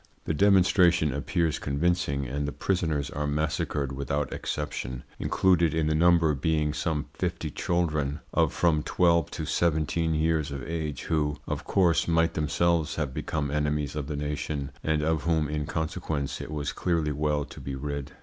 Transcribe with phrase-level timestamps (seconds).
[0.25, 6.33] The demonstration appears convincing, and the prisoners are massacred without exception, included in the number
[6.33, 12.07] being some fifty children of from twelve to seventeen years of age, who, of course,
[12.07, 16.73] might themselves have become enemies of the nation, and of whom in consequence it was
[16.73, 18.13] clearly well to be rid.